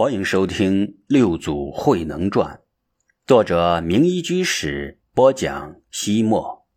[0.00, 2.54] 欢迎收听《六祖慧能传》，
[3.26, 5.74] 作者明一居士播讲。
[5.90, 6.68] 西末，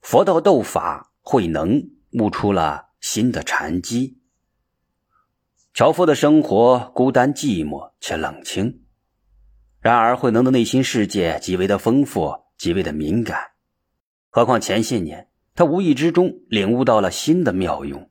[0.00, 4.18] 佛道斗法，慧能悟出了新的禅机。
[5.74, 8.80] 樵夫的生活孤单寂寞且冷清，
[9.78, 13.52] 然而慧能的内心世界极为的丰富，极为的敏感。
[14.28, 18.10] 何况前些年，他无意之中领悟到了新的妙用，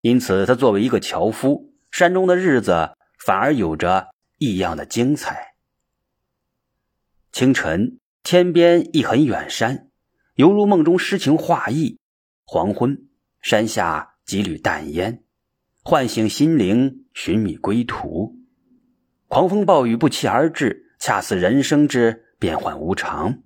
[0.00, 2.96] 因此他作为一个樵夫，山中的日子。
[3.24, 4.08] 反而有着
[4.38, 5.54] 异样的精彩。
[7.30, 9.88] 清晨，天边一痕远山，
[10.34, 11.98] 犹如梦中诗情画意；
[12.44, 13.06] 黄昏，
[13.40, 15.22] 山下几缕淡烟，
[15.84, 18.36] 唤醒心灵，寻觅归途。
[19.28, 23.42] 狂风暴雨不期而至，恰似人生之变幻无常。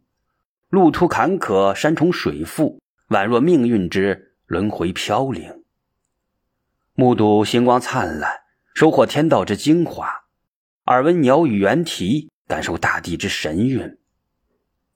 [0.70, 2.80] 路途坎坷，山重水复，
[3.10, 5.62] 宛若命运之轮回飘零。
[6.94, 8.45] 目睹星光灿烂。
[8.76, 10.26] 收获天道之精华，
[10.84, 13.96] 耳闻鸟语猿啼，感受大地之神韵。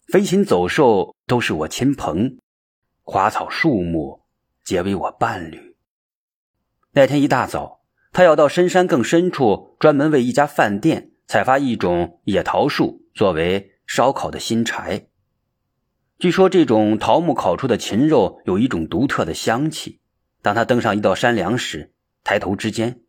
[0.06, 2.36] 飞禽走兽都是我亲朋，
[3.00, 4.20] 花草树木
[4.62, 5.76] 皆为我伴侣。
[6.92, 7.80] 那天一大早，
[8.12, 15.06] 他要到深山更深处，专门为一家饭店采伐一种野桃树，作为烧烤的新柴。
[16.18, 20.00] 据说这种桃木烤出的禽肉有一种独特的香气。
[20.42, 23.00] 当他登上一道山梁时，抬头之间。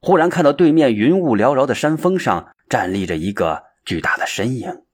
[0.00, 4.84] 忽然看到对面云雾缭绕的山峰上站立着一个巨大的身影，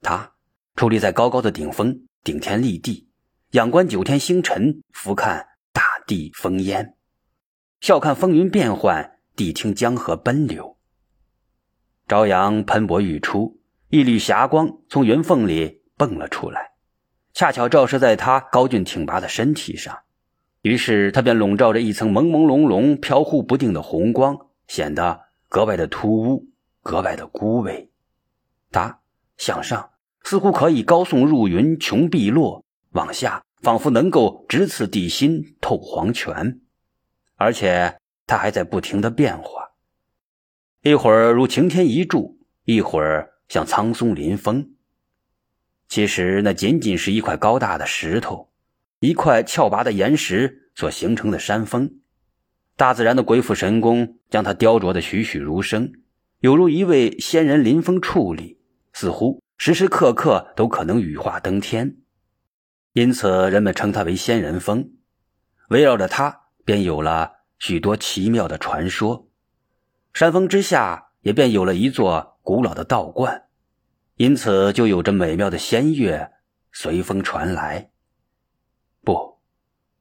[0.00, 0.32] 他
[0.74, 3.10] 矗立在高高的顶峰，顶天立地，
[3.50, 6.94] 仰观九天星辰，俯瞰大地烽烟，
[7.80, 10.78] 笑看风云变幻，谛听江河奔流。
[12.08, 16.72] 朝阳喷薄欲出，一缕霞光从云缝里蹦了出来，
[17.34, 19.98] 恰巧照射在他高峻挺拔的身体上。
[20.62, 26.48] 于是，它便笼罩着一层朦朦胧胧、飘忽不定的红光，显得格外的突兀，
[26.82, 27.90] 格外的孤微。
[28.70, 29.00] 他
[29.38, 29.90] 向上，
[30.22, 36.60] 似乎可以高耸入云，穷碧落；往下，仿佛能够直刺地心，透黄泉。
[37.36, 39.70] 而且，它还在不停的变化，
[40.82, 44.74] 一会儿如擎天一柱，一会儿像苍松临风。
[45.88, 48.49] 其实，那仅仅是一块高大的石头。
[49.00, 51.90] 一块峭拔的岩石所形成的山峰，
[52.76, 55.90] 大自然的鬼斧神工将它雕琢的栩栩如生，
[56.40, 58.58] 有如一位仙人临风矗立，
[58.92, 61.96] 似乎时时刻刻都可能羽化登天。
[62.92, 64.90] 因此，人们称它为仙人峰。
[65.68, 69.28] 围绕着它，便有了许多奇妙的传说。
[70.12, 73.44] 山峰之下，也便有了一座古老的道观，
[74.16, 76.32] 因此就有着美妙的仙乐
[76.72, 77.89] 随风传来。
[79.02, 79.38] 不，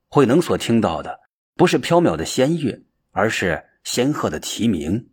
[0.10, 1.20] 慧能所听到的
[1.56, 5.10] 不是飘渺的仙乐，而是仙鹤的啼鸣。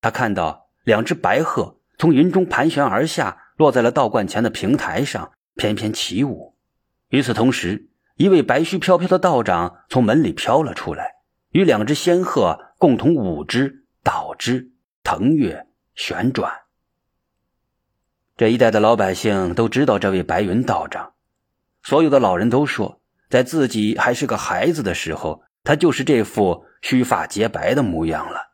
[0.00, 6.56] 他看到两只白鹤从云中盘旋而下，落在了道观前的平台上，翩翩起舞。
[7.08, 11.16] 与此同时，一位白须飘飘的道长从门里飘了出来，
[11.50, 14.70] 与两只仙鹤共同舞之、蹈之、
[15.02, 16.52] 腾跃、旋转。
[18.36, 21.14] 这一带的老百姓都知道这位白云道长。
[21.88, 23.00] 所有的老人都说，
[23.30, 28.52] 在自己还是个孩子的时候，他就是这副须发洁白的模样了。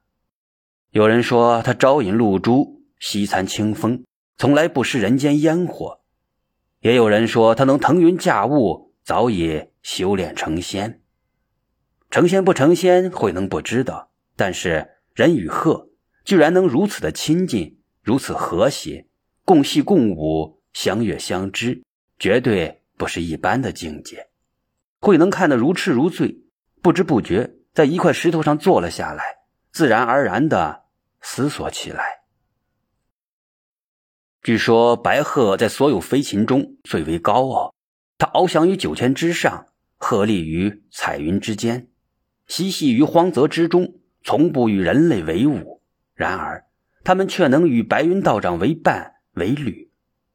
[0.93, 4.05] 有人说他朝饮露珠，夕餐清风，
[4.39, 6.05] 从来不食人间烟火；
[6.78, 11.01] 也有人说他能腾云驾雾，早已修炼成仙。
[12.12, 14.12] 成仙不成仙，慧能不知道。
[14.37, 15.89] 但是人与鹤
[16.25, 19.09] 居然能如此的亲近，如此和谐，
[19.45, 21.83] 共戏共舞，相悦相知，
[22.16, 22.83] 绝对。
[22.97, 24.28] 不是一般的境界，
[25.00, 26.44] 慧能看得如痴如醉，
[26.81, 29.25] 不知不觉在一块石头上坐了下来，
[29.72, 30.84] 自然而然的
[31.21, 32.04] 思索起来。
[34.43, 37.75] 据说白鹤在所有飞禽中最为高傲，
[38.19, 41.88] 它翱翔于九天之上，鹤立于彩云之间，
[42.47, 45.83] 嬉戏于荒泽之中，从不与人类为伍。
[46.15, 46.66] 然而，
[47.03, 49.91] 他们却能与白云道长为伴为侣，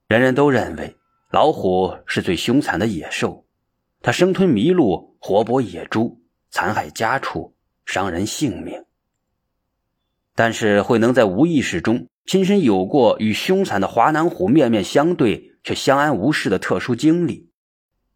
[0.07, 0.99] 人人都认为。
[1.31, 3.46] 老虎是最凶残的野兽，
[4.02, 7.54] 它生吞麋鹿，活剥野猪，残害家畜，
[7.86, 8.84] 伤人性命。
[10.34, 17.52] 但是慧能在无意识中亲身有过与凶残的华南虎面面相对却相安无事的特殊经历，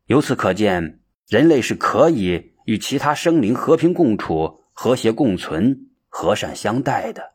[0.07, 7.33] 由此可见，人类是可以与其他生灵和平共处、和谐共存、和善相待的。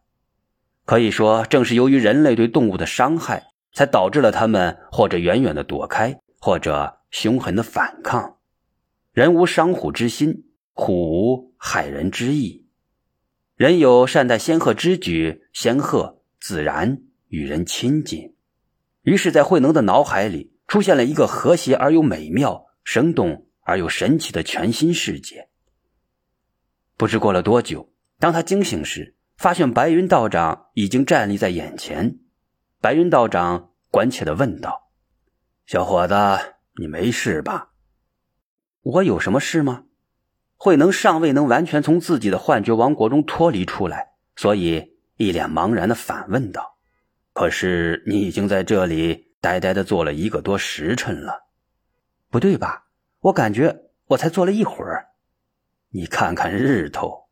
[0.85, 3.48] 可以说，正是由于人类对动物的伤害。
[3.73, 8.38] 才导致了他们或者远远的躲开，或者凶狠的反抗。
[9.12, 12.67] 人无伤虎之心，虎无害人之意。
[13.56, 18.37] 人有善待仙鹤之举，仙鹤自然与人亲近。
[19.03, 25.49] 于是，在慧能的脑海里出现了一个和谐而又美妙、生动而又神奇的全新世界。
[26.97, 32.19] 不知过了多久，当他惊醒时，发现白云道长已经站立在眼前。
[32.81, 34.93] 白云道长关切的问道
[35.67, 36.15] ：“小伙子，
[36.77, 37.71] 你没事吧
[38.83, 39.87] ？”“我有什么事吗？”
[40.57, 46.79] 慧能尚未能完全从自己的幻觉王国中脱离出来，所以一脸茫然的反问道。
[47.33, 51.47] 可是你已经在这里呆呆的坐了一个多时辰了，
[52.31, 52.87] 不对吧？
[53.21, 55.09] 我感觉我才坐了一会儿。
[55.91, 57.29] 你看看日头。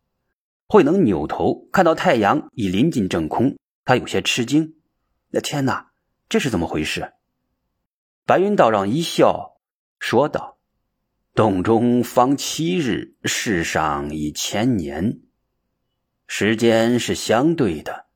[0.68, 4.75] 慧能扭头看到太阳已临近正空，他有些吃惊。
[5.30, 5.90] 那天哪，
[6.28, 7.12] 这是怎么回事？
[8.24, 9.58] 白云道长一笑
[9.98, 10.58] 说道
[11.34, 15.20] ：“洞中方七日，世上已千年，
[16.26, 18.06] 时间是相对的。”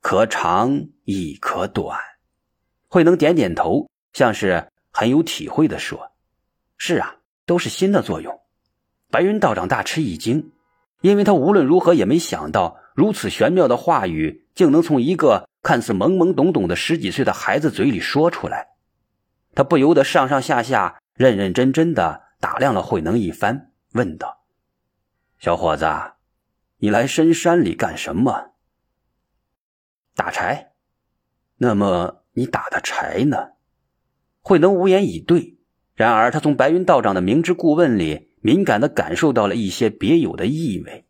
[0.00, 1.98] 可长亦可短，
[2.86, 6.12] 慧能点点头，像是很有体会的说
[6.78, 7.16] ：“是啊，
[7.46, 8.40] 都是心的作用。”
[9.10, 10.52] 白云道长大吃一惊，
[11.00, 18.68] 因为他无论如何也没想到，如此玄妙的话语竟能从一个看似懵懵懂懂的十几岁的孩子嘴里说出来。
[19.54, 24.44] 他不由得上上下下、认认真真的打量了慧能一番，问道
[25.40, 25.86] ：“小伙子，
[26.76, 28.52] 你来深山里干什么？”
[30.14, 30.72] 打柴，
[31.56, 33.54] 那么你打的柴呢？
[34.40, 35.58] 慧能无言以对。
[35.94, 41.04] 然而，他从白云道长的明知故问里敏感的感受到了一些别有的意味，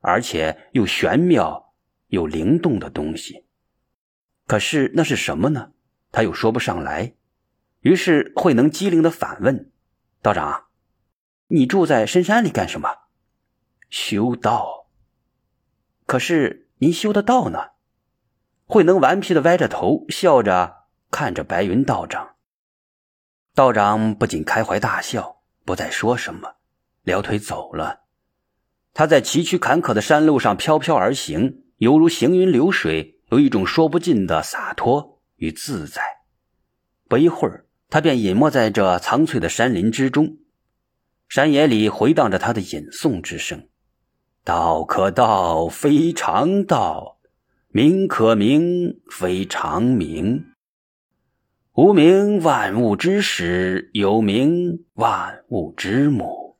[0.00, 1.72] 而且又玄妙
[2.08, 3.45] 又灵动的东西。
[4.46, 5.72] 可是那是什么呢？
[6.12, 7.14] 他又说不上来。
[7.80, 9.70] 于是慧能机灵的反问
[10.22, 10.66] ：“道长，
[11.48, 12.88] 你住在深山里干什么？”
[13.90, 14.88] 修道。
[16.06, 17.70] 可是您修的道呢？
[18.64, 22.36] 慧能顽皮的歪着头，笑着看着白云道长。
[23.54, 26.56] 道长不仅开怀大笑，不再说什么，
[27.02, 28.04] 撩腿走了。
[28.92, 36.02] 他在崎岖坎坷的山路上飘飘而行，犹如行云流水，有一种说不尽的洒脱与自在。
[37.08, 40.36] 不一会儿，他便隐没在这苍翠的山林之中。
[41.28, 43.68] 山野里回荡着他的吟诵之声
[44.44, 47.14] ：“道可道，非常道。”
[47.68, 50.46] 名可名，非常名。
[51.74, 56.56] 无名，万物之始；有名，万物之母。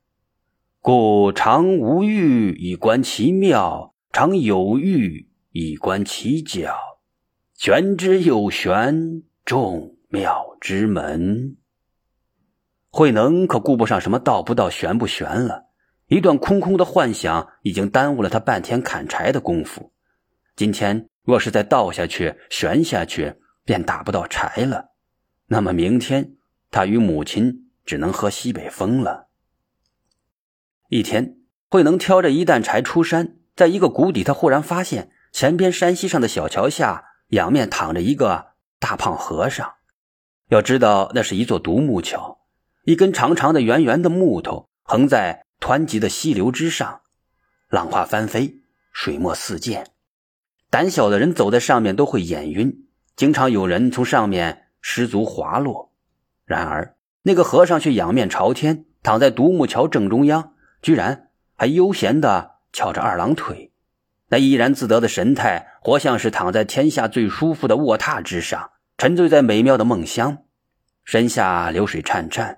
[0.81, 6.77] 故常无欲以观其妙，常有欲以观其角。
[7.55, 11.57] 玄之又玄，众妙之门。
[12.91, 15.65] 慧能可顾不上什么道不道、玄不玄了，
[16.09, 19.95] 一段空空的幻想已经耽误了他半天砍柴的功夫。
[20.55, 24.91] 今天若是再倒下去、悬下去，便打不到柴了。
[25.47, 26.37] 那么明天，
[26.71, 29.29] 他与母亲只能喝西北风了。
[30.91, 31.39] 一天，
[31.71, 39.75] 慧能挑着一担柴出山，在一个谷底，他忽然发现前边山溪上的小桥下，仰面躺着一个大胖和尚。
[40.49, 42.39] 要知道，那是一座独木桥，
[42.85, 47.03] 一根长长的、圆圆的木头横在湍急的溪流之上，
[47.69, 48.63] 浪花翻飞，
[48.95, 49.87] 水墨四溅。
[50.71, 55.93] 胆小的人走在上面都会眼晕，经常有人从上面失足滑落。
[56.47, 63.75] 然而，那个和尚却仰面朝天，躺在独木桥正中央，居然还悠闲地翘着二郎腿，
[64.29, 70.39] 那怡然自得的神态，活像是躺在天下最舒服的卧榻之上，沉醉在美妙的梦乡。
[71.05, 72.57] 身下流水潺潺，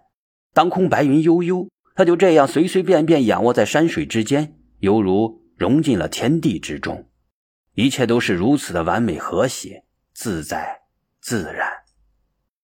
[0.54, 7.10] 当空白云悠悠，他就这样随随便便仰卧在山水之间，犹如融进了天地之中。
[7.74, 9.84] 一切都是如此的完美、和谐、
[10.14, 10.80] 自在、
[11.20, 11.68] 自然。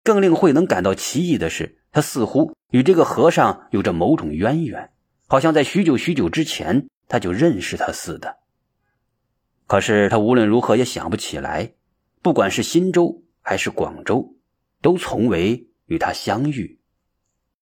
[0.03, 4.91] 更令慧能感到奇异的是，他似乎与这个和尚有着某种渊源，
[5.27, 8.39] 好像在许久许久之前他就认识他似的。
[9.69, 11.75] 可是他无论如何也想不起来，
[12.23, 14.35] 不管是新州还是广州，
[14.83, 16.81] 都从未与他相遇。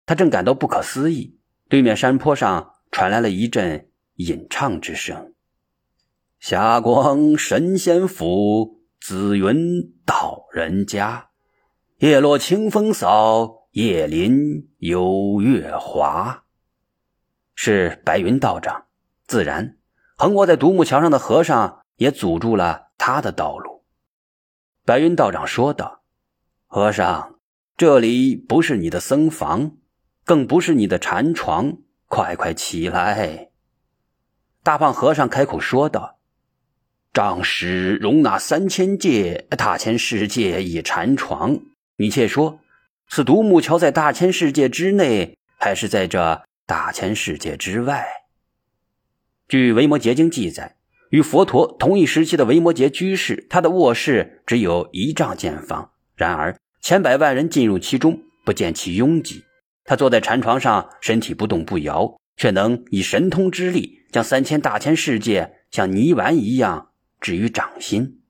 [0.07, 1.37] 他正感到不可思议，
[1.69, 5.35] 对面山坡上传来了一阵吟唱之声。
[6.39, 11.31] 霞光神仙府，紫云道人家。
[11.99, 16.45] 叶落清风扫，叶林有月华。
[17.57, 18.85] 是白云道长，
[19.27, 19.77] 自然
[20.17, 23.85] 横卧在独木桥上的和尚也阻住了他的道路。
[24.85, 26.03] 白云道长说道
[26.67, 27.38] ：“和尚，
[27.76, 29.76] 这里不是你的僧房，
[30.25, 33.50] 更不是你的禅床，快快起来。”
[34.62, 36.15] 大胖和尚开口说道。
[37.12, 41.59] 仗使容纳三千界大千世界以禅床。
[41.97, 42.61] 你且说，
[43.09, 48.07] 此独木桥在大千世界之内，还是在这大千世界之外？
[49.49, 50.76] 据《维摩诘经》记载，
[51.11, 59.45] 与佛陀同一时期的维摩诘居士，他的卧室只有一丈见方，然而千百万人进入其中，不见其拥挤。
[59.85, 66.91] 他坐在禅床上，身体不动不摇，却能以神通之力，将三千大千世界像泥丸一样。
[67.19, 68.21] 置于掌心，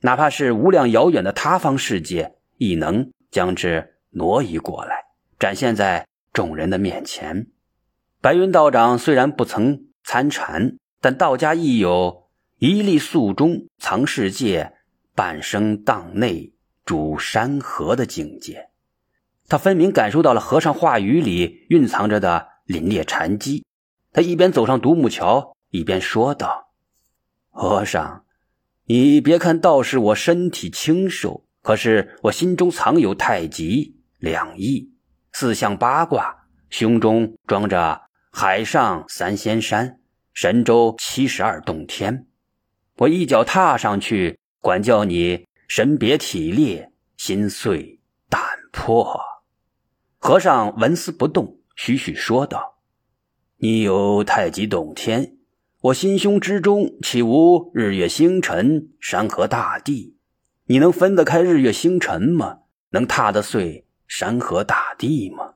[0.00, 5.04] 哪怕是无量遥远的他方世界，亦能将之挪移过来，
[5.38, 7.46] 展现在众人的面前。
[8.20, 12.28] 白云道长虽然不曾参禅，但道家亦有
[12.58, 14.72] 一粒粟中藏世界，
[15.14, 16.52] 半生荡内
[16.84, 18.68] 主山河的境界。
[19.48, 23.64] 他分明感受到了和尚话语里蕴藏着的凛冽禅机。
[24.12, 26.72] 他一边走上独木桥，一边说道。
[27.50, 28.24] 和尚，
[28.86, 34.90] 你别看道士我身体清瘦，可是我心中藏有太极两仪、
[35.32, 40.00] 四象八卦，胸中装着海上三仙山、
[40.40, 42.28] 神州七十二洞天。
[42.98, 48.40] 我一脚踏上去，管教你神别体裂，心碎胆
[48.70, 49.18] 破。
[50.18, 52.78] 和尚纹丝不动，徐徐说道
[53.58, 55.38] ：“你有太极洞天。”
[55.82, 60.18] 我心胸之中岂无日月星辰、山河大地？
[60.66, 62.60] 你能分得开日月星辰吗？
[62.90, 65.54] 能踏得碎山河大地吗？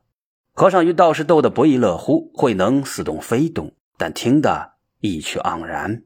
[0.53, 4.72] 和尚与道士斗得不亦乐乎，慧能似懂非懂，但听得
[5.03, 6.01] 意趣盎然。